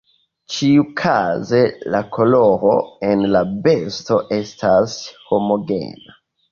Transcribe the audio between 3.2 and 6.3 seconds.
la besto estas homogena.